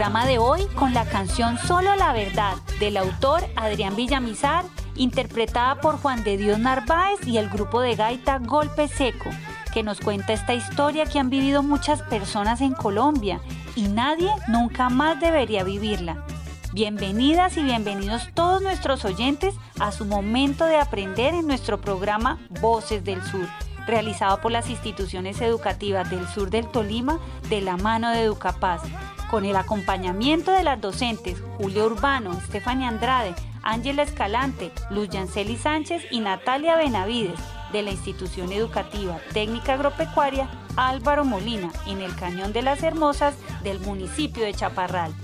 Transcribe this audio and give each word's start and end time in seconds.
Programa 0.00 0.24
de 0.24 0.38
hoy 0.38 0.64
con 0.76 0.94
la 0.94 1.04
canción 1.04 1.58
Solo 1.58 1.94
la 1.94 2.14
Verdad 2.14 2.54
del 2.78 2.96
autor 2.96 3.42
Adrián 3.54 3.96
Villamizar, 3.96 4.64
interpretada 4.96 5.78
por 5.82 5.98
Juan 5.98 6.24
de 6.24 6.38
Dios 6.38 6.58
Narváez 6.58 7.20
y 7.26 7.36
el 7.36 7.50
grupo 7.50 7.82
de 7.82 7.96
gaita 7.96 8.38
Golpe 8.38 8.88
Seco, 8.88 9.28
que 9.74 9.82
nos 9.82 10.00
cuenta 10.00 10.32
esta 10.32 10.54
historia 10.54 11.04
que 11.04 11.18
han 11.18 11.28
vivido 11.28 11.62
muchas 11.62 12.00
personas 12.00 12.62
en 12.62 12.72
Colombia 12.72 13.42
y 13.76 13.88
nadie 13.88 14.30
nunca 14.48 14.88
más 14.88 15.20
debería 15.20 15.64
vivirla. 15.64 16.24
Bienvenidas 16.72 17.58
y 17.58 17.62
bienvenidos 17.62 18.30
todos 18.32 18.62
nuestros 18.62 19.04
oyentes 19.04 19.54
a 19.78 19.92
su 19.92 20.06
momento 20.06 20.64
de 20.64 20.78
aprender 20.78 21.34
en 21.34 21.46
nuestro 21.46 21.78
programa 21.78 22.38
Voces 22.62 23.04
del 23.04 23.22
Sur 23.22 23.46
realizado 23.86 24.40
por 24.40 24.52
las 24.52 24.70
instituciones 24.70 25.40
educativas 25.40 26.08
del 26.08 26.26
sur 26.28 26.48
del 26.48 26.68
Tolima 26.68 27.18
de 27.48 27.60
la 27.60 27.76
mano 27.76 28.10
de 28.10 28.22
Educapaz, 28.22 28.82
con 29.30 29.44
el 29.44 29.56
acompañamiento 29.56 30.50
de 30.50 30.64
las 30.64 30.80
docentes 30.80 31.40
Julio 31.56 31.86
Urbano, 31.86 32.32
Estefania 32.32 32.88
Andrade, 32.88 33.34
Ángela 33.62 34.02
Escalante, 34.02 34.72
Luz 34.90 35.08
Yanceli 35.08 35.56
Sánchez 35.56 36.02
y 36.10 36.20
Natalia 36.20 36.76
Benavides 36.76 37.38
de 37.72 37.82
la 37.82 37.92
institución 37.92 38.52
educativa 38.52 39.18
técnica 39.32 39.74
agropecuaria 39.74 40.50
Álvaro 40.76 41.24
Molina 41.24 41.70
en 41.86 42.00
el 42.00 42.14
Cañón 42.16 42.52
de 42.52 42.62
las 42.62 42.82
Hermosas 42.82 43.34
del 43.62 43.78
municipio 43.80 44.44
de 44.44 44.54
Chaparral. 44.54 45.14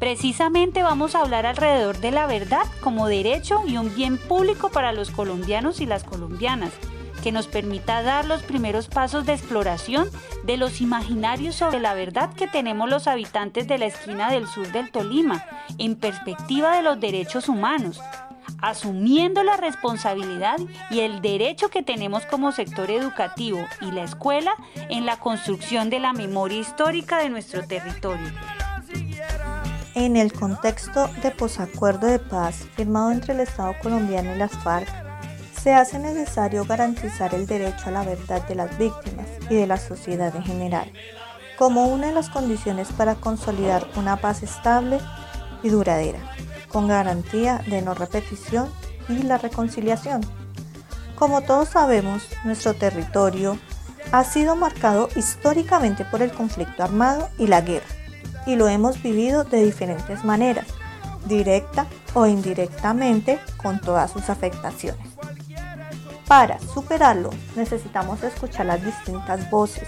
Precisamente 0.00 0.82
vamos 0.82 1.14
a 1.14 1.20
hablar 1.20 1.46
alrededor 1.46 1.98
de 1.98 2.10
la 2.10 2.26
verdad 2.26 2.64
como 2.80 3.06
derecho 3.06 3.62
y 3.68 3.76
un 3.76 3.94
bien 3.94 4.18
público 4.18 4.68
para 4.68 4.92
los 4.92 5.12
colombianos 5.12 5.80
y 5.80 5.86
las 5.86 6.02
colombianas 6.02 6.72
que 7.22 7.32
nos 7.32 7.46
permita 7.46 8.02
dar 8.02 8.26
los 8.26 8.42
primeros 8.42 8.88
pasos 8.88 9.24
de 9.24 9.32
exploración 9.32 10.10
de 10.44 10.56
los 10.56 10.80
imaginarios 10.80 11.54
sobre 11.54 11.80
la 11.80 11.94
verdad 11.94 12.34
que 12.34 12.46
tenemos 12.46 12.90
los 12.90 13.06
habitantes 13.06 13.68
de 13.68 13.78
la 13.78 13.86
esquina 13.86 14.30
del 14.30 14.46
sur 14.46 14.70
del 14.72 14.90
Tolima, 14.90 15.44
en 15.78 15.96
perspectiva 15.96 16.76
de 16.76 16.82
los 16.82 17.00
derechos 17.00 17.48
humanos, 17.48 18.00
asumiendo 18.60 19.42
la 19.42 19.56
responsabilidad 19.56 20.58
y 20.90 21.00
el 21.00 21.22
derecho 21.22 21.68
que 21.68 21.82
tenemos 21.82 22.26
como 22.26 22.52
sector 22.52 22.90
educativo 22.90 23.64
y 23.80 23.90
la 23.92 24.02
escuela 24.04 24.54
en 24.88 25.06
la 25.06 25.18
construcción 25.18 25.90
de 25.90 26.00
la 26.00 26.12
memoria 26.12 26.58
histórica 26.58 27.18
de 27.18 27.30
nuestro 27.30 27.66
territorio. 27.66 28.30
En 29.94 30.16
el 30.16 30.32
contexto 30.32 31.08
de 31.22 31.30
posacuerdo 31.30 32.06
de 32.06 32.18
paz 32.18 32.66
firmado 32.76 33.10
entre 33.12 33.34
el 33.34 33.40
Estado 33.40 33.74
colombiano 33.82 34.34
y 34.34 34.38
las 34.38 34.52
FARC, 34.52 35.01
se 35.62 35.72
hace 35.72 36.00
necesario 36.00 36.64
garantizar 36.64 37.34
el 37.34 37.46
derecho 37.46 37.86
a 37.86 37.92
la 37.92 38.02
verdad 38.02 38.46
de 38.48 38.56
las 38.56 38.76
víctimas 38.78 39.26
y 39.48 39.54
de 39.54 39.68
la 39.68 39.76
sociedad 39.76 40.34
en 40.34 40.42
general, 40.42 40.92
como 41.56 41.86
una 41.86 42.08
de 42.08 42.12
las 42.12 42.30
condiciones 42.30 42.88
para 42.88 43.14
consolidar 43.14 43.86
una 43.94 44.16
paz 44.16 44.42
estable 44.42 44.98
y 45.62 45.68
duradera, 45.68 46.18
con 46.68 46.88
garantía 46.88 47.62
de 47.68 47.80
no 47.80 47.94
repetición 47.94 48.68
y 49.08 49.22
la 49.22 49.38
reconciliación. 49.38 50.22
Como 51.14 51.42
todos 51.42 51.68
sabemos, 51.68 52.24
nuestro 52.44 52.74
territorio 52.74 53.56
ha 54.10 54.24
sido 54.24 54.56
marcado 54.56 55.08
históricamente 55.14 56.04
por 56.04 56.22
el 56.22 56.32
conflicto 56.32 56.82
armado 56.82 57.28
y 57.38 57.46
la 57.46 57.60
guerra, 57.60 57.86
y 58.46 58.56
lo 58.56 58.66
hemos 58.68 59.00
vivido 59.00 59.44
de 59.44 59.62
diferentes 59.64 60.24
maneras, 60.24 60.66
directa 61.26 61.86
o 62.14 62.26
indirectamente, 62.26 63.38
con 63.62 63.80
todas 63.80 64.10
sus 64.10 64.28
afectaciones. 64.28 65.11
Para 66.32 66.58
superarlo 66.60 67.28
necesitamos 67.56 68.22
escuchar 68.22 68.64
las 68.64 68.82
distintas 68.82 69.50
voces 69.50 69.86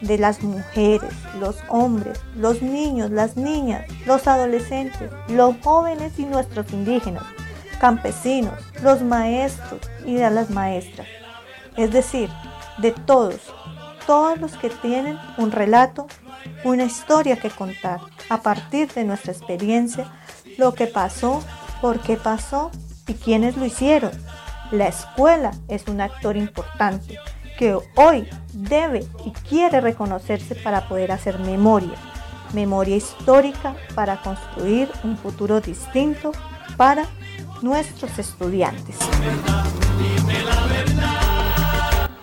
de 0.00 0.16
las 0.16 0.42
mujeres, 0.42 1.12
los 1.38 1.56
hombres, 1.68 2.18
los 2.34 2.62
niños, 2.62 3.10
las 3.10 3.36
niñas, 3.36 3.84
los 4.06 4.26
adolescentes, 4.26 5.10
los 5.28 5.54
jóvenes 5.62 6.18
y 6.18 6.24
nuestros 6.24 6.72
indígenas, 6.72 7.24
campesinos, 7.78 8.54
los 8.82 9.02
maestros 9.02 9.82
y 10.06 10.14
de 10.14 10.30
las 10.30 10.48
maestras. 10.48 11.06
Es 11.76 11.92
decir, 11.92 12.30
de 12.78 12.92
todos, 12.92 13.52
todos 14.06 14.40
los 14.40 14.56
que 14.56 14.70
tienen 14.70 15.18
un 15.36 15.52
relato, 15.52 16.06
una 16.64 16.84
historia 16.84 17.36
que 17.36 17.50
contar 17.50 18.00
a 18.30 18.40
partir 18.40 18.90
de 18.94 19.04
nuestra 19.04 19.32
experiencia, 19.32 20.10
lo 20.56 20.72
que 20.72 20.86
pasó, 20.86 21.42
por 21.82 22.00
qué 22.00 22.16
pasó 22.16 22.70
y 23.06 23.12
quiénes 23.12 23.58
lo 23.58 23.66
hicieron 23.66 24.12
la 24.72 24.88
escuela 24.88 25.52
es 25.68 25.86
un 25.86 26.00
actor 26.00 26.36
importante 26.36 27.18
que 27.58 27.78
hoy 27.94 28.26
debe 28.54 29.06
y 29.24 29.30
quiere 29.30 29.80
reconocerse 29.80 30.54
para 30.54 30.88
poder 30.88 31.12
hacer 31.12 31.38
memoria, 31.38 31.94
memoria 32.54 32.96
histórica 32.96 33.76
para 33.94 34.20
construir 34.22 34.88
un 35.04 35.16
futuro 35.18 35.60
distinto 35.60 36.32
para 36.76 37.06
nuestros 37.60 38.18
estudiantes. 38.18 38.96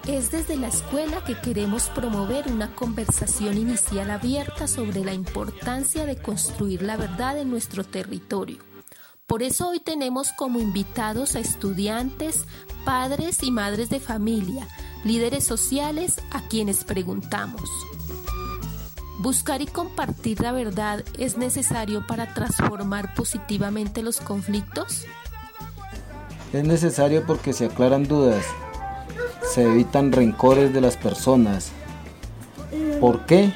Es 0.08 0.32
desde 0.32 0.58
la 0.58 0.68
escuela 0.68 1.24
que 1.24 1.40
queremos 1.40 1.88
promover 1.90 2.48
una 2.48 2.74
conversación 2.74 3.58
inicial 3.58 4.10
abierta 4.10 4.68
sobre 4.68 5.06
la 5.06 5.14
importancia 5.14 6.06
de 6.08 6.18
construir 6.18 6.82
la 6.82 6.98
verdad 6.98 7.38
en 7.38 7.52
nuestro 7.52 7.84
territorio 7.84 8.58
por 9.30 9.44
eso 9.44 9.70
hoy 9.70 9.80
tenemos 9.80 10.32
como 10.32 10.60
invitados 10.60 11.36
a 11.36 11.40
estudiantes, 11.40 12.46
padres 12.84 13.44
y 13.44 13.52
madres 13.52 13.90
de 13.90 14.00
familia, 14.00 14.68
líderes 15.04 15.44
sociales 15.44 16.16
a 16.32 16.42
quienes 16.48 16.84
preguntamos. 16.84 17.70
¿Buscar 19.20 19.62
y 19.62 19.68
compartir 19.68 20.42
la 20.42 20.52
verdad 20.52 21.06
es 21.20 21.38
necesario 21.38 22.08
para 22.08 22.34
transformar 22.34 23.14
positivamente 23.14 24.02
los 24.02 24.20
conflictos? 24.20 25.06
Es 26.52 26.64
necesario 26.64 27.24
porque 27.28 27.54
se 27.54 27.66
aclaran 27.66 28.08
dudas, 28.08 28.44
se 29.54 29.62
evitan 29.62 30.12
rencores 30.12 30.74
de 30.74 30.82
las 30.82 30.98
personas. 30.98 31.72
¿Por 33.00 33.28
qué? 33.28 33.54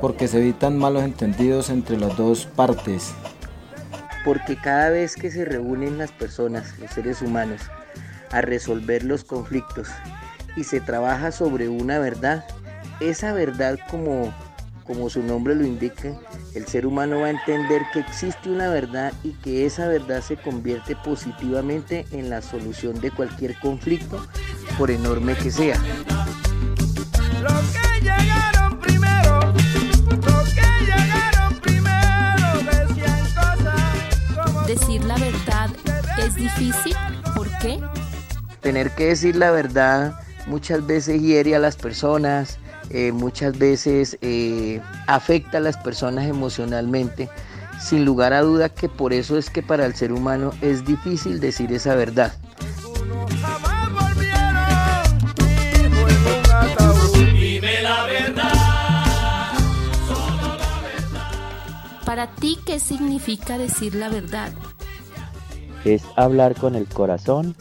Porque 0.00 0.26
se 0.26 0.38
evitan 0.38 0.76
malos 0.76 1.04
entendidos 1.04 1.70
entre 1.70 1.96
las 1.96 2.16
dos 2.16 2.46
partes 2.46 3.14
porque 4.24 4.56
cada 4.56 4.90
vez 4.90 5.16
que 5.16 5.30
se 5.30 5.44
reúnen 5.44 5.98
las 5.98 6.12
personas, 6.12 6.78
los 6.78 6.90
seres 6.90 7.22
humanos, 7.22 7.62
a 8.30 8.40
resolver 8.40 9.04
los 9.04 9.24
conflictos 9.24 9.88
y 10.56 10.64
se 10.64 10.80
trabaja 10.80 11.32
sobre 11.32 11.68
una 11.68 11.98
verdad, 11.98 12.44
esa 13.00 13.32
verdad 13.32 13.78
como, 13.90 14.32
como 14.84 15.10
su 15.10 15.22
nombre 15.22 15.54
lo 15.54 15.64
indica, 15.64 16.12
el 16.54 16.66
ser 16.66 16.86
humano 16.86 17.20
va 17.20 17.28
a 17.28 17.30
entender 17.30 17.82
que 17.92 18.00
existe 18.00 18.50
una 18.50 18.68
verdad 18.68 19.12
y 19.24 19.32
que 19.32 19.66
esa 19.66 19.88
verdad 19.88 20.22
se 20.22 20.36
convierte 20.36 20.96
positivamente 20.96 22.06
en 22.12 22.30
la 22.30 22.42
solución 22.42 23.00
de 23.00 23.10
cualquier 23.10 23.58
conflicto, 23.60 24.24
por 24.78 24.90
enorme 24.90 25.34
que 25.34 25.50
sea. 25.50 25.80
Difícil? 36.40 36.96
¿Por 37.34 37.48
qué? 37.58 37.80
Tener 38.60 38.90
que 38.94 39.06
decir 39.06 39.36
la 39.36 39.50
verdad 39.50 40.18
muchas 40.46 40.86
veces 40.86 41.20
hiere 41.20 41.54
a 41.54 41.58
las 41.58 41.76
personas, 41.76 42.58
eh, 42.90 43.12
muchas 43.12 43.56
veces 43.58 44.18
eh, 44.20 44.80
afecta 45.06 45.58
a 45.58 45.60
las 45.60 45.76
personas 45.76 46.26
emocionalmente. 46.26 47.28
Sin 47.80 48.04
lugar 48.04 48.32
a 48.32 48.42
duda 48.42 48.68
que 48.68 48.88
por 48.88 49.12
eso 49.12 49.38
es 49.38 49.48
que 49.48 49.62
para 49.62 49.86
el 49.86 49.94
ser 49.94 50.12
humano 50.12 50.52
es 50.60 50.84
difícil 50.84 51.40
decir 51.40 51.72
esa 51.72 51.94
verdad. 51.94 52.34
Para 62.04 62.26
ti, 62.34 62.58
¿qué 62.66 62.80
significa 62.80 63.56
decir 63.56 63.94
la 63.94 64.08
verdad? 64.08 64.52
Es 65.84 66.02
hablar 66.16 66.54
con 66.54 66.74
el 66.74 66.86
corazón 66.86 67.54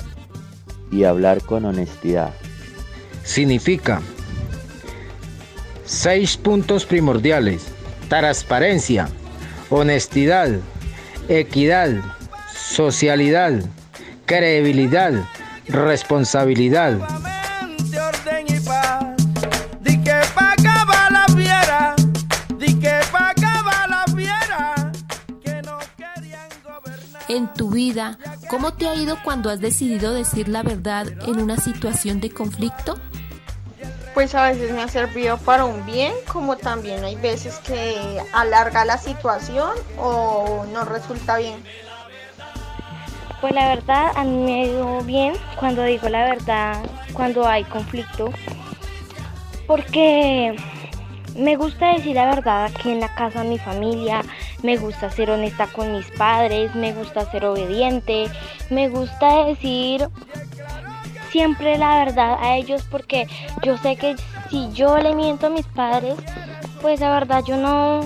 y 0.91 1.03
hablar 1.03 1.41
con 1.41 1.65
honestidad. 1.65 2.33
Significa 3.23 4.01
seis 5.85 6.37
puntos 6.37 6.85
primordiales. 6.85 7.65
Transparencia, 8.09 9.07
honestidad, 9.69 10.49
equidad, 11.27 11.91
socialidad, 12.53 13.53
credibilidad, 14.25 15.13
responsabilidad. 15.67 16.97
En 27.39 27.47
tu 27.53 27.69
vida, 27.69 28.17
¿cómo 28.49 28.73
te 28.73 28.89
ha 28.89 28.95
ido 28.95 29.17
cuando 29.23 29.49
has 29.49 29.61
decidido 29.61 30.13
decir 30.13 30.49
la 30.49 30.61
verdad 30.61 31.07
en 31.25 31.39
una 31.39 31.55
situación 31.55 32.19
de 32.19 32.31
conflicto? 32.31 32.97
Pues 34.13 34.35
a 34.35 34.49
veces 34.49 34.73
me 34.73 34.81
ha 34.81 34.89
servido 34.89 35.37
para 35.37 35.63
un 35.63 35.85
bien, 35.85 36.11
como 36.27 36.57
también 36.57 37.01
hay 37.05 37.15
veces 37.15 37.59
que 37.59 38.21
alarga 38.33 38.83
la 38.83 38.97
situación 38.97 39.71
o 39.97 40.65
no 40.73 40.83
resulta 40.83 41.37
bien. 41.37 41.63
Pues 43.39 43.53
la 43.53 43.69
verdad, 43.69 44.11
a 44.17 44.25
mí 44.25 44.35
me 44.35 44.61
ha 44.61 44.65
ido 44.65 45.01
bien 45.03 45.33
cuando 45.57 45.83
digo 45.83 46.09
la 46.09 46.25
verdad, 46.25 46.83
cuando 47.13 47.47
hay 47.47 47.63
conflicto, 47.63 48.33
porque 49.65 50.57
me 51.37 51.55
gusta 51.55 51.93
decir 51.93 52.17
la 52.17 52.35
verdad 52.35 52.65
aquí 52.65 52.91
en 52.91 52.99
la 52.99 53.15
casa 53.15 53.43
de 53.43 53.49
mi 53.49 53.59
familia, 53.59 54.23
me 54.63 54.77
gusta 54.77 55.09
ser 55.09 55.31
honesta 55.31 55.67
con 55.67 55.93
mis 55.93 56.09
padres, 56.11 56.75
me 56.75 56.93
gusta 56.93 57.29
ser 57.31 57.45
obediente, 57.45 58.27
me 58.69 58.89
gusta 58.89 59.45
decir 59.45 60.09
siempre 61.31 61.77
la 61.77 62.03
verdad 62.03 62.37
a 62.41 62.55
ellos 62.55 62.83
porque 62.89 63.27
yo 63.63 63.77
sé 63.77 63.95
que 63.95 64.15
si 64.49 64.71
yo 64.71 64.97
le 64.97 65.13
miento 65.15 65.47
a 65.47 65.49
mis 65.49 65.65
padres, 65.67 66.15
pues 66.81 66.99
la 66.99 67.11
verdad 67.11 67.43
yo 67.45 67.57
no 67.57 68.01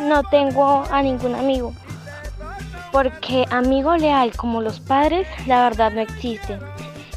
no 0.00 0.22
tengo 0.24 0.84
a 0.90 1.02
ningún 1.02 1.34
amigo. 1.34 1.74
Porque 2.92 3.44
amigo 3.50 3.96
leal 3.96 4.32
como 4.36 4.62
los 4.62 4.80
padres, 4.80 5.26
la 5.46 5.62
verdad 5.62 5.92
no 5.92 6.00
existe. 6.00 6.58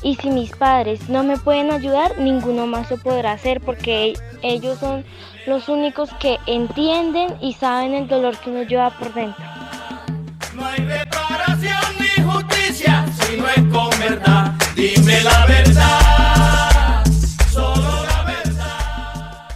Y 0.04 0.16
si 0.16 0.30
mis 0.32 0.52
padres 0.52 1.10
no 1.10 1.24
me 1.24 1.38
pueden 1.38 1.72
ayudar, 1.72 2.18
ninguno 2.18 2.66
más 2.66 2.90
lo 2.90 2.98
podrá 2.98 3.34
hacer 3.34 3.62
porque 3.62 4.14
ellos 4.42 4.80
son 4.80 5.06
los 5.46 5.70
únicos 5.70 6.10
que 6.20 6.38
entienden 6.48 7.36
y 7.40 7.54
saben 7.54 7.94
el 7.94 8.08
dolor 8.08 8.38
que 8.38 8.50
uno 8.50 8.64
lleva 8.64 8.90
por 8.98 9.14
dentro. 9.14 9.44
No 10.56 10.66
hay 10.66 10.80
reparación 10.80 11.80
ni 12.00 12.24
justicia 12.24 13.06
si 13.20 13.38
no 13.38 13.48
es 13.48 13.64
con 13.72 13.90
verdad. 14.00 14.54
Dime 14.76 15.22
la 15.22 15.46
verdad, 15.46 17.06
solo 17.52 18.06
la 18.06 18.24
verdad. 18.24 19.48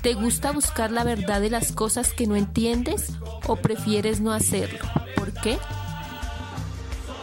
¿Te 0.00 0.14
gusta 0.14 0.52
buscar 0.52 0.90
la 0.90 1.04
verdad 1.04 1.40
de 1.42 1.50
las 1.50 1.72
cosas 1.72 2.12
que 2.12 2.26
no 2.26 2.34
entiendes 2.34 3.12
o 3.46 3.56
prefieres 3.56 4.20
no 4.20 4.32
hacerlo? 4.32 4.86
¿Por 5.16 5.32
qué? 5.34 5.58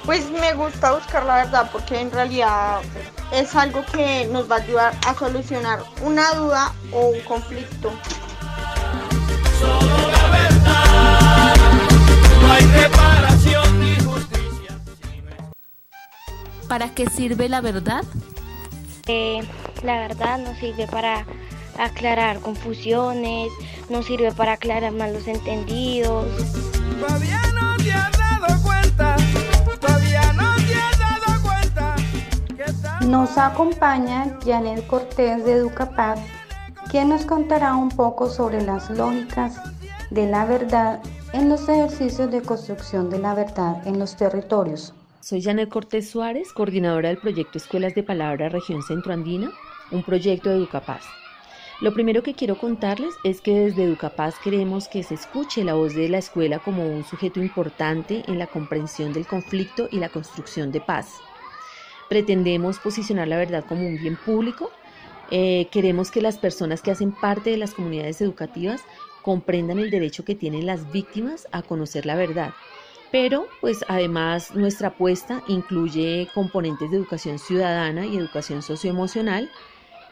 Pues 0.05 0.29
me 0.29 0.53
gusta 0.53 0.91
buscar 0.93 1.25
la 1.25 1.37
verdad 1.45 1.69
porque 1.71 1.99
en 1.99 2.11
realidad 2.11 2.81
es 3.31 3.55
algo 3.55 3.85
que 3.85 4.27
nos 4.31 4.51
va 4.51 4.57
a 4.57 4.59
ayudar 4.59 4.93
a 5.07 5.13
solucionar 5.15 5.79
una 6.01 6.33
duda 6.33 6.73
o 6.91 7.07
un 7.07 7.19
conflicto. 7.21 7.91
Solo 9.59 10.11
la 10.11 10.29
verdad, 10.29 11.55
no 12.41 12.51
hay 12.51 12.65
reparación 12.65 13.79
ni 13.79 13.95
justicia. 14.03 14.79
¿Para 16.67 16.93
qué 16.93 17.09
sirve 17.09 17.47
la 17.47 17.61
verdad? 17.61 18.03
Eh, 19.07 19.41
la 19.83 19.99
verdad 19.99 20.37
nos 20.37 20.57
sirve 20.57 20.85
para 20.87 21.25
aclarar 21.77 22.39
confusiones, 22.39 23.51
nos 23.89 24.05
sirve 24.05 24.33
para 24.33 24.53
aclarar 24.53 24.91
malos 24.91 25.27
entendidos. 25.27 26.27
Todavía 26.99 27.41
Nos 33.13 33.37
acompaña 33.37 34.39
Janet 34.43 34.87
Cortés 34.87 35.45
de 35.45 35.53
Educapaz, 35.53 36.19
quien 36.89 37.09
nos 37.09 37.27
contará 37.27 37.75
un 37.75 37.89
poco 37.89 38.27
sobre 38.27 38.59
las 38.63 38.89
lógicas 38.89 39.61
de 40.09 40.25
la 40.25 40.45
verdad 40.45 40.99
en 41.31 41.47
los 41.47 41.69
ejercicios 41.69 42.31
de 42.31 42.41
construcción 42.41 43.11
de 43.11 43.19
la 43.19 43.35
verdad 43.35 43.87
en 43.87 43.99
los 43.99 44.15
territorios. 44.15 44.95
Soy 45.19 45.43
Janet 45.43 45.69
Cortés 45.69 46.09
Suárez, 46.09 46.51
coordinadora 46.53 47.09
del 47.09 47.19
proyecto 47.19 47.59
Escuelas 47.59 47.93
de 47.93 48.01
Palabra 48.01 48.49
Región 48.49 48.81
Centroandina, 48.81 49.51
un 49.91 50.01
proyecto 50.01 50.49
de 50.49 50.55
Educapaz. 50.55 51.03
Lo 51.81 51.93
primero 51.93 52.23
que 52.23 52.33
quiero 52.33 52.57
contarles 52.57 53.13
es 53.23 53.41
que 53.41 53.53
desde 53.59 53.83
Educapaz 53.83 54.39
queremos 54.43 54.87
que 54.87 55.03
se 55.03 55.13
escuche 55.13 55.63
la 55.63 55.75
voz 55.75 55.93
de 55.93 56.09
la 56.09 56.17
escuela 56.17 56.57
como 56.57 56.83
un 56.87 57.03
sujeto 57.03 57.43
importante 57.43 58.23
en 58.25 58.39
la 58.39 58.47
comprensión 58.47 59.13
del 59.13 59.27
conflicto 59.27 59.87
y 59.91 59.99
la 59.99 60.09
construcción 60.09 60.71
de 60.71 60.81
paz. 60.81 61.19
Pretendemos 62.13 62.77
posicionar 62.77 63.27
la 63.27 63.37
verdad 63.37 63.65
como 63.67 63.87
un 63.87 63.97
bien 63.97 64.17
público. 64.23 64.69
Eh, 65.31 65.67
queremos 65.71 66.11
que 66.11 66.21
las 66.21 66.37
personas 66.37 66.83
que 66.83 66.91
hacen 66.91 67.11
parte 67.11 67.49
de 67.49 67.57
las 67.57 67.73
comunidades 67.73 68.21
educativas 68.21 68.81
comprendan 69.23 69.79
el 69.79 69.89
derecho 69.89 70.23
que 70.23 70.35
tienen 70.35 70.67
las 70.67 70.91
víctimas 70.91 71.47
a 71.51 71.63
conocer 71.63 72.05
la 72.05 72.13
verdad. 72.13 72.51
Pero, 73.11 73.47
pues 73.61 73.83
además 73.87 74.53
nuestra 74.53 74.89
apuesta 74.89 75.41
incluye 75.47 76.27
componentes 76.35 76.91
de 76.91 76.97
educación 76.97 77.39
ciudadana 77.39 78.05
y 78.05 78.15
educación 78.15 78.61
socioemocional 78.61 79.49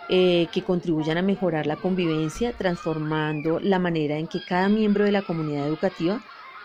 eh, 0.09 0.47
que 0.51 0.63
contribuyan 0.63 1.19
a 1.19 1.21
mejorar 1.21 1.67
la 1.67 1.75
convivencia, 1.75 2.53
transformando 2.53 3.59
la 3.59 3.77
manera 3.77 4.17
en 4.17 4.25
que 4.25 4.39
cada 4.43 4.69
miembro 4.69 5.05
de 5.05 5.11
la 5.11 5.21
comunidad 5.21 5.67
educativa 5.67 6.19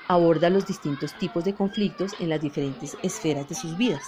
aborda 0.08 0.48
los 0.48 0.66
distintos 0.66 1.12
tipos 1.18 1.44
de 1.44 1.54
conflictos 1.54 2.14
en 2.20 2.30
las 2.30 2.40
diferentes 2.40 2.96
esferas 3.02 3.46
de 3.50 3.54
sus 3.54 3.76
vidas. 3.76 4.02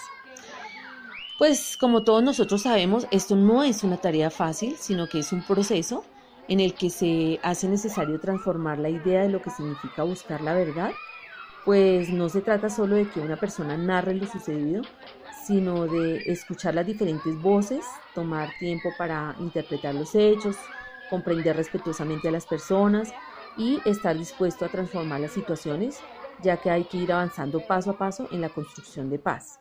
Pues 1.39 1.77
como 1.77 2.03
todos 2.03 2.21
nosotros 2.21 2.63
sabemos, 2.63 3.07
esto 3.13 3.37
no 3.37 3.63
es 3.63 3.85
una 3.85 3.97
tarea 3.97 4.29
fácil, 4.29 4.77
sino 4.77 5.09
que 5.09 5.21
es 5.21 5.33
un 5.33 5.47
proceso 5.47 6.05
en 6.49 6.59
el 6.59 6.75
que 6.75 6.91
se 6.91 7.39
hace 7.45 7.69
necesario 7.69 8.19
transformar 8.19 8.81
la 8.81 8.89
idea 8.89 9.23
de 9.23 9.29
lo 9.29 9.41
que 9.41 9.51
significa 9.51 10.03
buscar 10.03 10.41
la 10.41 10.53
verdad, 10.53 10.91
pues 11.65 12.09
no 12.11 12.29
se 12.29 12.41
trata 12.41 12.71
solo 12.71 12.97
de 12.97 13.09
que 13.09 13.21
una 13.21 13.37
persona 13.37 13.77
narre 13.77 14.15
lo 14.15 14.27
sucedido, 14.27 14.83
sino 15.47 15.87
de 15.87 16.25
escuchar 16.27 16.75
las 16.75 16.87
diferentes 16.87 17.41
voces, 17.41 17.85
tomar 18.17 18.51
tiempo 18.59 18.89
para 18.99 19.37
interpretar 19.39 19.95
los 19.95 20.17
hechos, 20.17 20.57
comprender 21.09 21.55
respetuosamente 21.55 22.27
a 22.27 22.33
las 22.33 22.47
personas 22.47 23.15
y 23.57 23.79
estar 23.85 24.19
dispuesto 24.19 24.65
a 24.65 24.71
transformar 24.71 25.21
las 25.21 25.33
situaciones, 25.33 26.01
ya 26.43 26.57
que 26.57 26.71
hay 26.71 26.83
que 26.83 26.97
ir 26.97 27.13
avanzando 27.13 27.61
paso 27.61 27.93
a 27.93 27.99
paso 27.99 28.27
en 28.33 28.41
la 28.41 28.49
construcción 28.49 29.09
de 29.09 29.21
paz. 29.21 29.61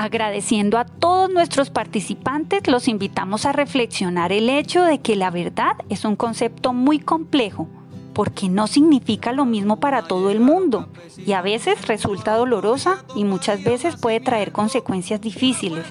Agradeciendo 0.00 0.78
a 0.78 0.84
todos 0.84 1.28
nuestros 1.28 1.70
participantes, 1.70 2.68
los 2.68 2.86
invitamos 2.86 3.46
a 3.46 3.52
reflexionar 3.52 4.30
el 4.30 4.48
hecho 4.48 4.84
de 4.84 5.00
que 5.00 5.16
la 5.16 5.32
verdad 5.32 5.72
es 5.88 6.04
un 6.04 6.14
concepto 6.14 6.72
muy 6.72 7.00
complejo, 7.00 7.68
porque 8.12 8.48
no 8.48 8.68
significa 8.68 9.32
lo 9.32 9.44
mismo 9.44 9.80
para 9.80 10.02
todo 10.02 10.30
el 10.30 10.38
mundo 10.38 10.88
y 11.16 11.32
a 11.32 11.42
veces 11.42 11.88
resulta 11.88 12.36
dolorosa 12.36 13.04
y 13.16 13.24
muchas 13.24 13.64
veces 13.64 13.96
puede 13.96 14.20
traer 14.20 14.52
consecuencias 14.52 15.20
difíciles. 15.20 15.84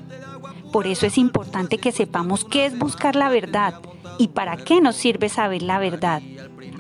Por 0.72 0.88
eso 0.88 1.06
es 1.06 1.18
importante 1.18 1.78
que 1.78 1.92
sepamos 1.92 2.46
qué 2.46 2.66
es 2.66 2.80
buscar 2.80 3.18
la 3.18 3.28
verdad 3.28 3.74
y 4.18 4.30
para 4.30 4.56
qué 4.56 4.80
nos 4.80 4.96
sirve 4.96 5.28
saber 5.28 5.64
la 5.64 5.80
verdad, 5.80 6.22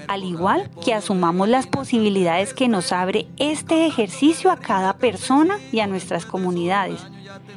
al 0.07 0.23
igual 0.23 0.69
que 0.83 0.93
asumamos 0.93 1.49
las 1.49 1.67
posibilidades 1.67 2.53
que 2.53 2.67
nos 2.67 2.91
abre 2.91 3.27
este 3.37 3.85
ejercicio 3.85 4.51
a 4.51 4.57
cada 4.57 4.97
persona 4.97 5.57
y 5.71 5.79
a 5.79 5.87
nuestras 5.87 6.25
comunidades. 6.25 7.01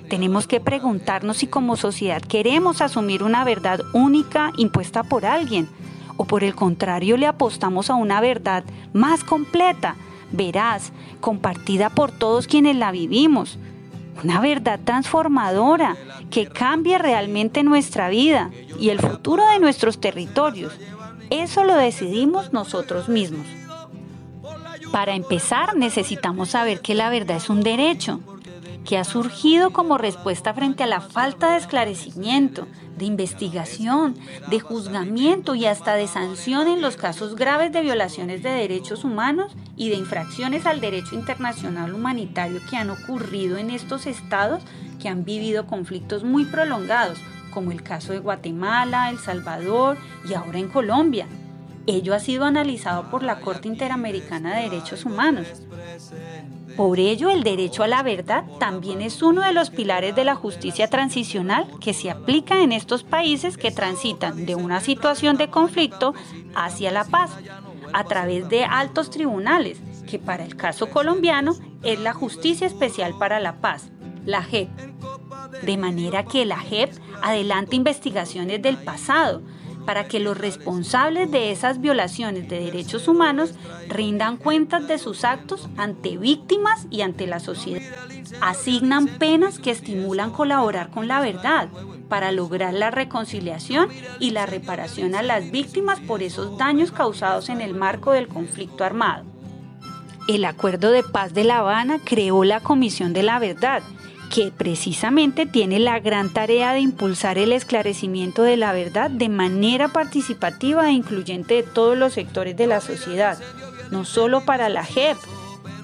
Tenemos 0.09 0.47
que 0.47 0.61
preguntarnos 0.61 1.39
si 1.39 1.47
como 1.47 1.77
sociedad 1.77 2.21
queremos 2.21 2.81
asumir 2.81 3.23
una 3.23 3.45
verdad 3.45 3.81
única 3.93 4.53
impuesta 4.57 5.03
por 5.05 5.25
alguien 5.25 5.69
o 6.17 6.25
por 6.25 6.45
el 6.45 6.55
contrario 6.55 7.17
le 7.17 7.27
apostamos 7.27 7.89
a 7.89 7.95
una 7.95 8.21
verdad 8.21 8.65
más 8.93 9.25
completa, 9.25 9.97
veraz, 10.33 10.93
compartida 11.21 11.91
por 11.91 12.11
todos 12.11 12.47
quienes 12.47 12.77
la 12.77 12.93
vivimos. 12.93 13.59
una 14.23 14.39
verdad 14.39 14.79
transformadora 14.85 15.97
que 16.31 16.47
cambie 16.47 16.99
realmente 16.99 17.63
nuestra 17.63 18.11
vida 18.11 18.51
y 18.79 18.91
el 18.91 18.99
futuro 18.99 19.47
de 19.49 19.61
nuestros 19.61 19.99
territorios. 19.99 20.75
Eso 21.31 21.65
lo 21.65 21.77
decidimos 21.77 22.53
nosotros 22.53 23.09
mismos. 23.09 23.47
Para 24.91 25.15
empezar, 25.15 25.77
necesitamos 25.77 26.51
saber 26.51 26.81
que 26.81 26.97
la 26.97 27.09
verdad 27.09 27.37
es 27.37 27.49
un 27.49 27.63
derecho, 27.63 28.21
que 28.85 28.99
ha 28.99 29.05
surgido 29.05 29.71
como 29.71 29.99
respuesta 29.99 30.53
frente 30.55 30.83
a 30.83 30.87
la 30.89 31.01
falta 31.01 31.53
de 31.53 31.59
esclarecimiento, 31.59 32.67
de 32.97 33.05
investigación, 33.05 34.17
de 34.49 34.59
juzgamiento 34.59 35.55
y 35.55 35.67
hasta 35.67 35.95
de 35.95 36.09
sanción 36.09 36.67
en 36.67 36.83
los 36.83 36.97
casos 36.97 37.37
graves 37.37 37.73
de 37.73 37.83
violaciones 37.83 38.43
de 38.43 38.51
derechos 38.51 39.05
humanos 39.05 39.53
y 39.77 39.91
de 39.91 39.97
infracciones 39.97 40.67
al 40.67 40.81
derecho 40.81 41.15
internacional 41.15 41.95
humanitario 41.95 42.61
que 42.69 42.77
han 42.77 42.91
ocurrido 42.91 43.59
en 43.59 43.71
estos 43.71 44.07
estados 44.07 44.63
que 45.01 45.09
han 45.09 45.25
vivido 45.25 45.67
conflictos 45.67 46.25
muy 46.25 46.45
prolongados, 46.45 47.19
como 47.51 47.73
el 47.73 47.83
caso 47.83 48.13
de 48.13 48.19
Guatemala, 48.19 49.11
El 49.11 49.19
Salvador 49.19 49.99
y 50.29 50.35
ahora 50.35 50.59
en 50.59 50.69
Colombia. 50.69 51.27
Ello 51.87 52.15
ha 52.15 52.21
sido 52.21 52.45
analizado 52.45 53.11
por 53.11 53.23
la 53.23 53.41
Corte 53.41 53.69
Interamericana 53.69 54.57
de 54.57 54.71
Derechos 54.71 55.05
Humanos. 55.05 55.47
Por 56.77 56.99
ello, 56.99 57.31
el 57.31 57.43
derecho 57.43 57.83
a 57.83 57.89
la 57.89 58.03
verdad 58.03 58.45
también 58.59 59.03
es 59.03 59.23
uno 59.23 59.43
de 59.43 59.53
los 59.53 59.71
pilares 59.71 60.15
de 60.15 60.25
la 60.25 60.35
justicia 60.35 60.89
transicional 60.89 61.67
que 61.81 61.93
se 61.93 62.11
aplica 62.11 62.63
en 62.63 62.73
estos 62.73 63.03
países 63.03 63.57
que 63.57 63.71
transitan 63.71 64.47
de 64.47 64.55
una 64.55 64.81
situación 64.81 65.37
de 65.37 65.51
conflicto 65.51 66.15
hacia 66.55 66.91
la 66.91 67.05
paz, 67.05 67.33
a 67.93 68.05
través 68.05 68.49
de 68.49 68.65
altos 68.65 69.11
tribunales, 69.11 69.81
que 70.09 70.19
para 70.19 70.45
el 70.45 70.57
caso 70.57 70.91
colombiano 70.91 71.57
es 71.83 71.99
la 71.99 72.13
Justicia 72.13 72.67
Especial 72.67 73.15
para 73.19 73.41
la 73.41 73.57
Paz, 73.57 73.91
la 74.25 74.43
JEP. 74.43 74.69
De 75.63 75.77
manera 75.77 76.25
que 76.25 76.47
la 76.47 76.59
JEP 76.59 76.93
adelanta 77.23 77.77
investigaciones 77.77 78.63
del 78.63 78.77
pasado, 78.77 79.43
para 79.87 80.07
que 80.07 80.21
los 80.21 80.37
responsables 80.37 81.31
de 81.31 81.51
esas 81.51 81.81
violaciones 81.81 82.49
de 82.49 82.61
derechos 82.61 83.09
humanos 83.09 83.55
rindan 83.89 84.37
cuentas 84.37 84.87
de 84.87 84.99
sus 84.99 85.25
actos 85.25 85.69
ante 85.77 86.17
víctimas 86.17 86.87
y 86.91 87.01
ante 87.01 87.27
la 87.27 87.41
sociedad. 87.41 87.83
Asignan 88.41 89.07
penas 89.19 89.59
que 89.59 89.71
estimulan 89.71 90.31
colaborar 90.31 90.91
con 90.91 91.09
la 91.09 91.21
verdad 91.21 91.69
para 92.09 92.31
lograr 92.31 92.75
la 92.75 92.91
reconciliación 92.91 93.89
y 94.19 94.31
la 94.31 94.47
reparación 94.47 95.15
a 95.15 95.23
las 95.23 95.51
víctimas 95.51 95.99
por 96.01 96.23
esos 96.23 96.59
daños 96.59 96.93
causados 96.93 97.49
en 97.49 97.61
el 97.61 97.75
marco 97.75 98.13
del 98.13 98.29
conflicto 98.29 98.85
armado. 98.85 99.25
El 100.29 100.45
Acuerdo 100.45 100.93
de 100.93 101.03
Paz 101.03 101.35
de 101.35 101.45
La 101.45 101.59
Habana 101.59 101.99
creó 102.05 102.45
la 102.45 102.61
Comisión 102.61 103.13
de 103.13 103.23
la 103.23 103.39
Verdad, 103.39 103.83
que 104.31 104.53
precisamente 104.57 105.45
tiene 105.45 105.81
la 105.81 105.99
gran 105.99 106.33
tarea 106.33 106.73
de 106.73 106.81
impulsar 106.81 107.37
el 107.37 107.53
esclarecimiento 107.53 108.45
de 108.45 108.57
la 108.57 108.73
verdad 108.73 109.11
de 109.11 109.29
manera 109.29 109.89
participativa 109.89 110.89
e 110.89 110.93
incluyente 110.93 111.55
de 111.55 111.63
todos 111.65 111.99
los 111.99 112.15
sectores 112.15 112.57
de 112.57 112.69
la 112.69 112.81
sociedad, 112.81 113.39
no 113.91 114.05
solo 114.05 114.45
para 114.45 114.69
la 114.69 114.85
JEP, 114.85 115.19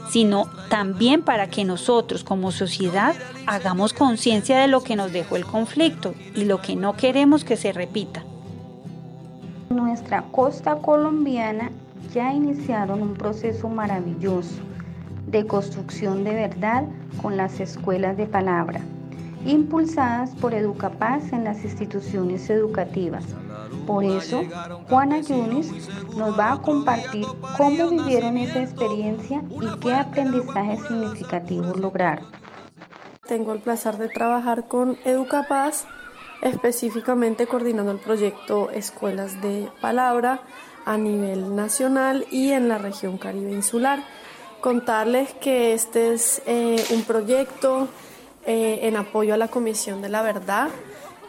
sino 0.09 0.49
también 0.71 1.23
para 1.23 1.49
que 1.49 1.65
nosotros 1.65 2.23
como 2.23 2.53
sociedad 2.53 3.17
hagamos 3.47 3.93
conciencia 3.93 4.61
de 4.61 4.69
lo 4.69 4.81
que 4.81 4.95
nos 4.95 5.12
dejó 5.12 5.35
el 5.37 5.45
conflicto 5.45 6.15
y 6.37 6.45
lo 6.45 6.62
que 6.62 6.76
no 6.76 6.97
queremos 6.97 7.45
que 7.45 7.57
se 7.57 7.73
repita. 7.73 8.23
Nuestra 9.71 10.23
costa 10.23 10.76
colombiana 10.76 11.73
ya 12.15 12.33
iniciaron 12.33 13.03
un 13.03 13.15
proceso 13.15 13.69
maravilloso 13.69 14.55
de 15.26 15.47
construcción 15.47 16.25
de 16.25 16.35
verdad 16.35 16.85
con 17.21 17.37
las 17.37 17.61
escuelas 17.61 18.16
de 18.16 18.26
palabra, 18.26 18.80
impulsadas 19.45 20.30
por 20.37 20.54
Educapaz 20.54 21.33
en 21.33 21.45
las 21.45 21.64
instituciones 21.64 22.49
educativas. 22.49 23.25
Por 23.87 24.04
eso, 24.04 24.45
Juana 24.88 25.21
Yunis 25.21 25.73
nos 26.16 26.38
va 26.38 26.52
a 26.52 26.62
compartir 26.62 27.26
cómo 27.56 27.90
vivieron 27.90 28.37
esa 28.37 28.62
experiencia 28.62 29.42
y 29.61 29.80
qué 29.80 29.95
aprendizajes 29.95 30.80
significativos 30.87 31.76
lograron. 31.76 32.26
Tengo 33.26 33.52
el 33.52 33.61
placer 33.61 33.97
de 33.97 34.09
trabajar 34.09 34.68
con 34.68 34.97
Educapaz, 35.04 35.85
específicamente 36.42 37.47
coordinando 37.47 37.90
el 37.90 37.99
proyecto 37.99 38.71
Escuelas 38.71 39.40
de 39.42 39.68
Palabra 39.80 40.40
a 40.85 40.97
nivel 40.97 41.56
nacional 41.56 42.25
y 42.30 42.52
en 42.52 42.68
la 42.68 42.78
región 42.78 43.18
Caribe 43.18 43.50
Insular 43.50 44.04
contarles 44.61 45.33
que 45.35 45.75
este 45.75 46.15
es 46.15 46.43
eh, 46.47 46.85
un 46.91 47.03
proyecto 47.03 47.89
eh, 48.47 48.81
en 48.83 48.97
apoyo 48.97 49.35
a 49.35 49.37
la 49.37 49.49
Comisión 49.49 50.03
de 50.03 50.09
la 50.09 50.23
Verdad, 50.23 50.69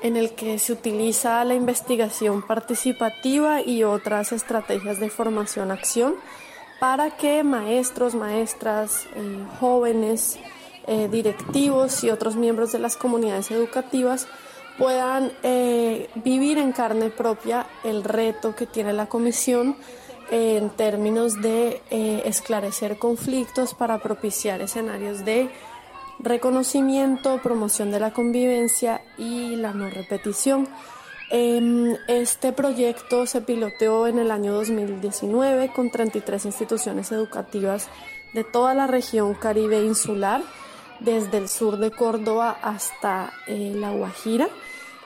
en 0.01 0.15
el 0.15 0.31
que 0.31 0.59
se 0.59 0.73
utiliza 0.73 1.43
la 1.43 1.55
investigación 1.55 2.45
participativa 2.45 3.61
y 3.61 3.83
otras 3.83 4.31
estrategias 4.31 4.99
de 4.99 5.09
formación-acción 5.09 6.15
para 6.79 7.17
que 7.17 7.43
maestros, 7.43 8.13
maestras, 8.13 9.05
eh, 9.15 9.45
jóvenes, 9.59 10.37
directivos 11.11 12.05
y 12.05 12.11
otros 12.11 12.37
miembros 12.37 12.71
de 12.71 12.79
las 12.79 12.95
comunidades 12.95 13.51
educativas 13.51 14.25
puedan 14.77 15.33
vivir 16.15 16.57
en 16.59 16.71
carne 16.71 17.09
propia 17.09 17.67
el 17.83 18.05
reto 18.05 18.55
que 18.55 18.67
tiene 18.67 18.93
la 18.93 19.07
comisión 19.07 19.75
en 20.31 20.69
términos 20.69 21.41
de 21.41 21.81
eh, 21.89 22.23
esclarecer 22.25 22.97
conflictos 22.97 23.73
para 23.73 23.99
propiciar 23.99 24.61
escenarios 24.61 25.23
de 25.25 25.49
reconocimiento, 26.19 27.39
promoción 27.41 27.91
de 27.91 27.99
la 27.99 28.11
convivencia 28.11 29.01
y 29.17 29.55
la 29.55 29.73
no 29.73 29.89
repetición. 29.89 30.67
Em, 31.29 31.95
este 32.07 32.53
proyecto 32.53 33.25
se 33.25 33.41
piloteó 33.41 34.07
en 34.07 34.19
el 34.19 34.31
año 34.31 34.53
2019 34.53 35.71
con 35.73 35.91
33 35.91 36.45
instituciones 36.45 37.11
educativas 37.11 37.89
de 38.33 38.43
toda 38.43 38.73
la 38.73 38.87
región 38.87 39.33
caribe 39.33 39.83
insular, 39.83 40.41
desde 40.99 41.37
el 41.37 41.47
sur 41.47 41.77
de 41.77 41.91
Córdoba 41.91 42.57
hasta 42.61 43.31
eh, 43.47 43.73
La 43.75 43.91
Guajira 43.91 44.47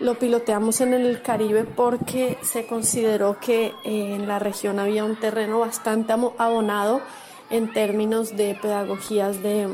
lo 0.01 0.17
piloteamos 0.17 0.81
en 0.81 0.93
el 0.93 1.21
Caribe 1.21 1.63
porque 1.63 2.37
se 2.41 2.65
consideró 2.65 3.39
que 3.39 3.67
eh, 3.83 4.15
en 4.15 4.27
la 4.27 4.39
región 4.39 4.79
había 4.79 5.05
un 5.05 5.15
terreno 5.15 5.59
bastante 5.59 6.13
abonado 6.13 7.01
en 7.49 7.71
términos 7.71 8.35
de 8.35 8.55
pedagogías 8.55 9.41
de, 9.43 9.67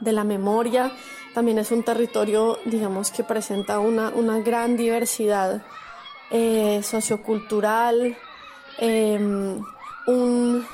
la 0.00 0.24
memoria. 0.24 0.92
También 1.34 1.58
es 1.58 1.70
un 1.72 1.82
territorio, 1.82 2.58
digamos, 2.66 3.10
que 3.10 3.24
presenta 3.24 3.78
una, 3.78 4.10
gran 4.40 4.76
diversidad 4.76 5.62
eh, 6.30 6.82
sociocultural, 6.82 8.16
em, 8.78 9.62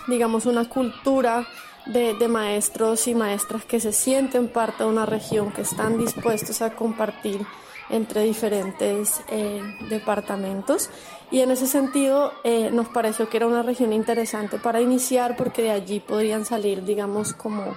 digamos, 0.08 0.46
una 0.46 0.68
cultura 0.68 1.46
de, 1.86 2.28
maestros 2.28 3.06
y 3.06 3.14
maestras 3.14 3.64
que 3.64 3.78
se 3.78 3.92
sienten 3.92 4.48
parte 4.48 4.82
de 4.82 4.88
una 4.88 5.06
región, 5.06 5.52
que 5.52 5.62
están 5.62 5.98
dispuestos 5.98 6.60
a 6.62 6.74
compartir 6.74 7.46
entre 7.90 8.22
diferentes 8.22 9.22
eh, 9.28 9.62
departamentos. 9.88 10.90
Y 11.30 11.40
en 11.40 11.50
ese 11.50 11.66
sentido 11.66 12.32
eh, 12.44 12.70
nos 12.70 12.88
pareció 12.88 13.28
que 13.28 13.38
era 13.38 13.46
una 13.46 13.62
región 13.62 13.92
interesante 13.92 14.58
para 14.58 14.80
iniciar 14.80 15.36
porque 15.36 15.62
de 15.62 15.70
allí 15.70 16.00
podrían 16.00 16.44
salir 16.44 16.84
digamos 16.84 17.34
como 17.34 17.76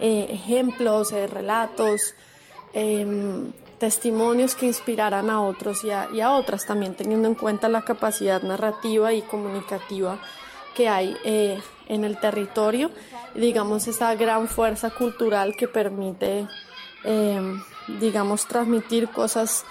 eh, 0.00 0.26
ejemplos, 0.30 1.12
relatos, 1.12 2.14
em, 2.72 3.52
testimonios 3.78 4.54
que 4.54 4.66
inspiraran 4.66 5.30
a 5.30 5.42
otros 5.42 5.84
y 5.84 5.90
a, 5.90 6.08
y 6.12 6.20
a, 6.20 6.32
otras 6.32 6.66
también 6.66 6.94
teniendo 6.94 7.28
en 7.28 7.34
cuenta 7.34 7.68
la 7.68 7.82
capacidad 7.82 8.42
narrativa 8.42 9.12
y 9.12 9.22
comunicativa 9.22 10.18
que 10.74 10.88
hay 10.88 11.16
en 11.88 12.04
el 12.04 12.18
territorio. 12.18 12.90
Digamos 13.34 13.88
esa 13.88 14.14
gran 14.14 14.48
fuerza 14.48 14.90
cultural 14.90 15.54
que 15.56 15.66
permite 15.68 16.46
em, 17.04 17.62
digamos, 18.00 18.46
transmitir 18.46 19.08
cosas 19.08 19.64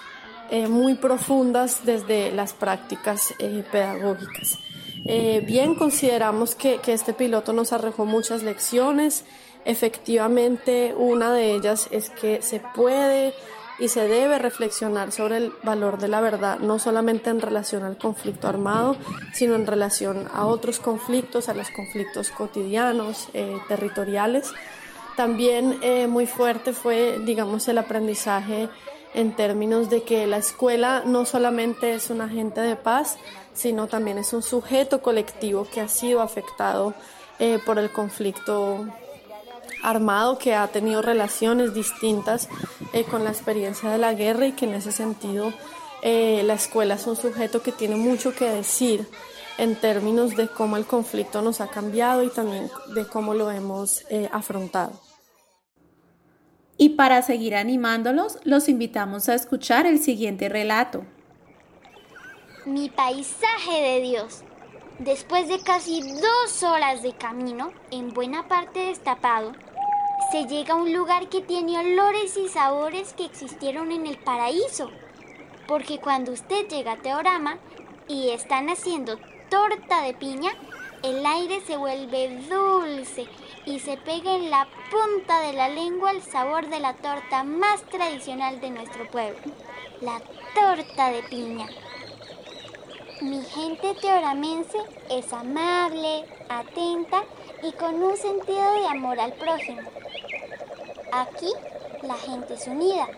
eh, 0.49 0.67
muy 0.67 0.95
profundas 0.95 1.85
desde 1.85 2.31
las 2.31 2.53
prácticas 2.53 3.33
eh, 3.39 3.65
pedagógicas. 3.69 4.59
Eh, 5.05 5.43
bien, 5.45 5.75
consideramos 5.75 6.55
que, 6.55 6.77
que, 6.77 6.93
este 6.93 7.13
piloto 7.13 7.51
nos 7.51 7.73
arrojó 7.73 8.05
muchas 8.05 8.43
lecciones. 8.43 9.25
Efectivamente, 9.65 10.93
una 10.97 11.33
de 11.33 11.53
ellas 11.53 11.89
es 11.91 12.09
que 12.09 12.41
se 12.41 12.61
puede 12.73 13.33
y 13.77 13.89
se 13.89 14.07
debe 14.07 14.39
reflexionar 14.39 15.11
sobre 15.11 15.37
el 15.37 15.53
valor 15.63 15.97
de 15.99 16.07
la 16.07 16.21
verdad, 16.21 16.59
no 16.59 16.79
solamente 16.79 17.29
en 17.29 17.41
relación 17.41 17.83
al 17.83 17.97
conflicto 17.97 18.47
armado, 18.47 18.95
sino 19.33 19.55
en 19.55 19.67
relación 19.67 20.29
a 20.33 20.45
otros 20.45 20.79
conflictos, 20.79 21.49
a 21.49 21.53
los 21.53 21.69
conflictos 21.71 22.29
cotidianos, 22.29 23.27
territoriales. 23.67 24.53
También 25.17 25.79
eh, 25.81 26.05
muy 26.05 26.27
fuerte 26.27 26.73
fue, 26.73 27.17
digamos, 27.17 27.67
el 27.67 27.79
aprendizaje 27.79 28.69
en 29.15 29.35
términos 29.35 29.89
de 29.89 30.03
que 30.03 30.27
la 30.27 30.37
escuela 30.37 31.01
no 31.07 31.25
solamente 31.25 31.95
es 31.95 32.11
un 32.11 32.21
agente 32.21 32.61
de 32.61 32.75
paz, 32.75 33.17
sino 33.51 33.87
también 33.87 34.19
es 34.19 34.31
un 34.33 34.43
sujeto 34.43 35.01
colectivo 35.01 35.65
que 35.73 35.81
ha 35.81 35.87
sido 35.87 36.21
afectado 36.21 36.93
eh, 37.39 37.57
por 37.65 37.79
el 37.79 37.91
conflicto 37.91 38.85
armado 39.81 40.37
que 40.37 40.53
ha 40.53 40.67
tenido 40.67 41.01
relaciones 41.01 41.73
distintas 41.73 42.47
eh, 42.93 43.03
con 43.03 43.23
la 43.23 43.31
experiencia 43.31 43.89
de 43.89 43.97
la 43.97 44.13
guerra 44.13 44.45
y 44.45 44.51
que 44.51 44.65
en 44.65 44.75
ese 44.75 44.91
sentido 44.91 45.51
la 46.03 46.53
escuela 46.53 46.93
es 46.93 47.07
un 47.07 47.17
sujeto 47.17 47.61
que 47.63 47.73
tiene 47.73 47.95
mucho 47.95 48.33
que 48.33 48.45
decir 48.45 49.09
en 49.57 49.75
términos 49.75 50.37
de 50.37 50.47
cómo 50.47 50.77
el 50.77 50.85
conflicto 50.85 51.41
nos 51.41 51.59
ha 51.59 51.67
cambiado 51.67 52.23
y 52.23 52.29
también 52.29 52.69
de 52.93 53.07
cómo 53.07 53.33
lo 53.33 53.51
hemos 53.51 54.05
afrontado. 54.31 55.06
Y 56.77 56.89
para 56.89 57.23
seguir 57.23 57.55
animándolos, 57.55 58.37
los 58.43 58.69
invitamos 58.69 59.29
a 59.29 59.33
escuchar 59.33 59.87
el 59.87 59.99
siguiente 59.99 60.47
relato. 60.47 61.05
Mi 62.65 62.89
paisaje 62.89 63.81
de 63.81 64.01
Dios. 64.01 64.43
Después 64.99 65.47
de 65.47 65.59
casi 65.59 66.01
dos 66.01 66.63
horas 66.63 67.01
de 67.01 67.13
camino, 67.13 67.71
en 67.91 68.13
buena 68.13 68.47
parte 68.47 68.79
destapado, 68.79 69.53
se 70.31 70.45
llega 70.45 70.73
a 70.73 70.77
un 70.77 70.93
lugar 70.93 71.29
que 71.29 71.41
tiene 71.41 71.79
olores 71.79 72.37
y 72.37 72.47
sabores 72.47 73.13
que 73.13 73.25
existieron 73.25 73.91
en 73.91 74.05
el 74.05 74.17
paraíso. 74.17 74.91
Porque 75.67 75.99
cuando 75.99 76.31
usted 76.31 76.67
llega 76.67 76.93
a 76.93 77.01
Teorama 77.01 77.57
y 78.07 78.29
están 78.29 78.69
haciendo 78.69 79.17
torta 79.49 80.03
de 80.03 80.13
piña, 80.13 80.51
el 81.03 81.25
aire 81.25 81.61
se 81.61 81.77
vuelve 81.77 82.39
dulce 82.49 83.27
y 83.67 83.79
se 83.79 83.97
pega 83.97 84.33
en 84.33 84.49
la 84.49 84.65
punta 84.89 85.41
de 85.41 85.51
la 85.51 85.67
lengua 85.67 86.11
el 86.11 86.21
sabor 86.21 86.69
de 86.69 86.79
la 86.79 86.93
torta 86.93 87.43
más 87.43 87.81
tradicional 87.83 88.61
de 88.61 88.69
nuestro 88.69 89.05
pueblo, 89.11 89.41
la 89.99 90.21
torta 90.55 91.11
de 91.11 91.21
piña. 91.23 91.67
Mi 93.19 93.43
gente 93.43 93.93
teoramense 93.95 94.77
es 95.09 95.33
amable, 95.33 96.23
atenta 96.47 97.25
y 97.61 97.73
con 97.73 98.01
un 98.01 98.15
sentido 98.15 98.71
de 98.71 98.87
amor 98.87 99.19
al 99.19 99.33
prójimo. 99.33 99.81
Aquí 101.11 101.51
la 102.03 102.15
gente 102.15 102.53
es 102.53 102.67
unida. 102.67 103.09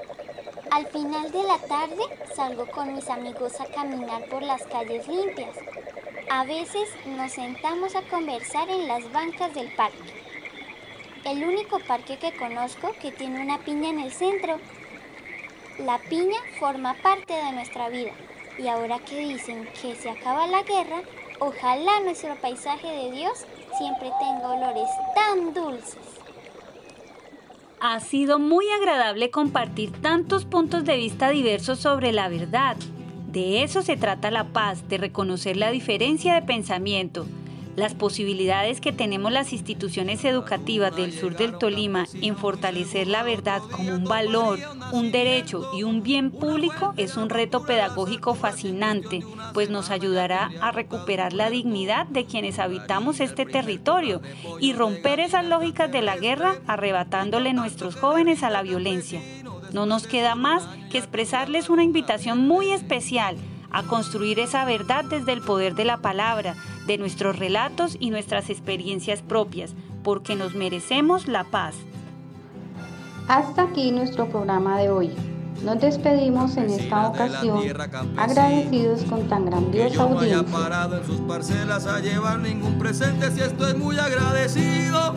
Al 0.72 0.88
final 0.88 1.32
de 1.32 1.44
la 1.44 1.60
tarde 1.60 2.02
salgo 2.36 2.66
con 2.72 2.96
mis 2.96 3.08
amigos 3.10 3.62
a 3.62 3.66
caminar 3.66 4.28
por 4.30 4.42
las 4.42 4.64
calles 4.64 5.08
limpias. 5.08 5.56
A 6.32 6.44
veces 6.44 6.90
nos 7.06 7.34
sentamos 7.34 7.96
a 7.96 8.02
conversar 8.04 8.68
en 8.70 8.88
las 8.88 9.12
bancas 9.12 9.54
del 9.54 9.72
parque. 9.76 10.29
El 11.30 11.44
único 11.44 11.78
parque 11.88 12.18
que 12.18 12.36
conozco 12.36 12.92
que 13.00 13.12
tiene 13.12 13.44
una 13.44 13.60
piña 13.60 13.90
en 13.90 14.00
el 14.00 14.12
centro. 14.12 14.58
La 15.78 16.00
piña 16.00 16.40
forma 16.60 16.96
parte 17.04 17.34
de 17.34 17.52
nuestra 17.52 17.88
vida 17.88 18.14
y 18.58 18.68
ahora 18.68 18.98
que 18.98 19.20
dicen 19.20 19.70
que 19.80 19.96
se 19.96 20.10
acaba 20.10 20.48
la 20.48 20.64
guerra, 20.64 21.04
ojalá 21.38 22.00
nuestro 22.00 22.36
paisaje 22.38 22.88
de 22.88 23.12
Dios 23.12 23.46
siempre 23.78 24.10
tenga 24.20 24.54
olores 24.54 24.90
tan 25.14 25.54
dulces. 25.54 26.00
Ha 27.80 28.00
sido 28.00 28.40
muy 28.40 28.66
agradable 28.72 29.30
compartir 29.30 29.92
tantos 30.02 30.46
puntos 30.46 30.84
de 30.84 30.98
vista 30.98 31.30
diversos 31.30 31.78
sobre 31.78 32.12
la 32.12 32.28
verdad. 32.28 32.76
De 33.28 33.62
eso 33.62 33.84
se 33.84 33.98
trata 33.98 34.32
la 34.32 34.46
paz, 34.46 34.90
de 34.90 34.98
reconocer 34.98 35.58
la 35.58 35.70
diferencia 35.70 36.34
de 36.34 36.42
pensamiento, 36.42 37.28
las 37.76 37.94
posibilidades 37.94 38.82
que 38.82 38.92
tenemos 38.92 39.32
las 39.32 39.54
instituciones 39.54 40.24
educativas 40.26 40.96
del 40.96 41.14
sur 41.14 41.36
del 41.36 41.58
Tolima 41.58 42.06
en 42.22 42.36
fortalecer 42.36 43.08
la 43.08 43.24
verdad 43.24 43.62
como 43.72 43.94
un 43.94 44.04
valor, 44.04 44.60
un 44.92 45.12
derecho 45.12 45.70
y 45.74 45.84
un 45.84 46.04
bien 46.04 46.32
público 46.32 46.94
es 46.98 47.18
un 47.18 47.30
reto 47.30 47.66
pedagógico 47.66 48.36
fascinante, 48.36 49.24
pues 49.54 49.70
nos 49.70 49.90
ayudará 49.90 50.52
a 50.62 50.72
recuperar 50.72 51.34
la 51.34 51.50
dignidad 51.50 52.08
de 52.08 52.26
quienes 52.26 52.60
habitamos 52.60 53.20
este 53.20 53.46
territorio 53.46 54.22
y 54.60 54.74
romper 54.74 55.20
esas 55.20 55.46
lógicas 55.46 55.92
de 55.92 56.02
la 56.02 56.18
guerra 56.18 56.56
arrebatándole 56.68 57.54
nuestros 57.54 57.96
jóvenes 57.96 58.44
a 58.44 58.50
la 58.50 58.62
violencia. 58.62 59.22
No 59.72 59.86
nos 59.86 60.08
queda 60.08 60.36
más 60.36 60.68
que 60.92 60.98
expresarles 60.98 61.70
una 61.70 61.84
invitación 61.84 62.48
muy 62.48 62.72
especial 62.72 63.38
a 63.72 63.84
construir 63.84 64.40
esa 64.40 64.66
verdad 64.66 65.06
desde 65.06 65.34
el 65.34 65.42
poder 65.42 65.76
de 65.76 65.86
la 65.86 65.98
palabra, 65.98 66.56
de 66.88 66.98
nuestros 66.98 67.38
relatos 67.38 67.98
y 68.00 68.10
nuestras 68.10 68.50
experiencias 68.50 69.22
propias, 69.22 69.74
porque 70.04 70.36
nos 70.36 70.56
merecemos 70.56 71.28
la 71.28 71.44
paz. 71.44 71.76
Hasta 73.28 73.64
aquí 73.64 73.92
nuestro 73.92 74.28
programa 74.30 74.78
de 74.80 74.90
hoy. 74.90 75.12
Nos 75.64 75.82
despedimos 75.82 76.56
en 76.56 76.70
esta 76.70 77.10
ocasión 77.10 77.60
agradecidos 78.18 79.04
con 79.04 79.28
tan 79.28 79.46
grandiosa 79.46 80.04
audiencia. 80.04 80.44
parado 80.58 80.98
en 80.98 81.06
sus 81.06 81.20
parcelas 81.22 81.86
a 81.86 82.00
llevar 82.00 82.40
ningún 82.40 82.80
presente 82.80 83.30
si 83.32 83.42
estoy 83.42 83.74
muy 83.74 84.00
agradecido 84.00 85.14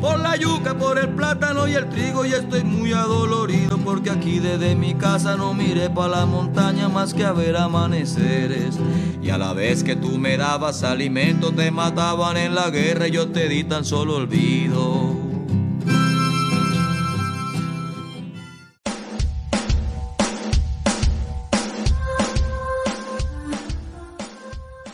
por 0.00 0.18
la 0.18 0.36
yuca, 0.36 0.76
por 0.76 0.98
el 0.98 1.10
plátano 1.10 1.68
y 1.68 1.74
el 1.74 1.88
trigo 1.88 2.26
y 2.26 2.32
estoy 2.32 2.64
muy 2.64 2.92
adolorido 2.92 3.73
porque 3.84 4.10
aquí 4.10 4.38
desde 4.38 4.74
mi 4.74 4.94
casa 4.94 5.36
no 5.36 5.52
miré 5.52 5.90
para 5.90 6.08
la 6.08 6.26
montaña 6.26 6.88
más 6.88 7.12
que 7.12 7.24
a 7.24 7.32
ver 7.32 7.56
amaneceres 7.56 8.76
y 9.22 9.28
a 9.28 9.36
la 9.36 9.52
vez 9.52 9.84
que 9.84 9.94
tú 9.94 10.18
me 10.18 10.38
dabas 10.38 10.82
alimento 10.82 11.52
te 11.52 11.70
mataban 11.70 12.38
en 12.38 12.54
la 12.54 12.70
guerra 12.70 13.08
y 13.08 13.12
yo 13.12 13.28
te 13.28 13.48
di 13.48 13.62
tan 13.62 13.84
solo 13.84 14.16
olvido. 14.16 15.14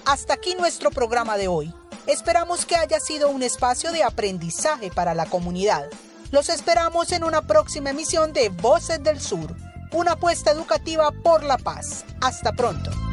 Hasta 0.05 0.35
aquí 0.35 0.57
nuestro 0.59 0.90
programa 0.90 1.37
de 1.37 1.46
hoy. 1.46 1.72
Esperamos 2.09 2.66
que 2.66 2.74
haya 2.74 2.98
sido 2.98 3.31
un 3.31 3.44
espacio 3.44 3.92
de 3.92 4.03
aprendizaje 4.03 4.90
para 4.90 5.14
la 5.14 5.26
comunidad. 5.26 5.88
Los 6.31 6.49
esperamos 6.49 7.11
en 7.11 7.25
una 7.25 7.43
próxima 7.43 7.90
emisión 7.90 8.33
de 8.33 8.51
Voces 8.51 9.03
del 9.03 9.21
Sur, 9.21 9.57
una 9.93 10.12
apuesta 10.12 10.53
educativa 10.53 11.11
por 11.25 11.43
la 11.43 11.59
paz. 11.59 12.05
Hasta 12.21 12.53
pronto. 12.53 13.10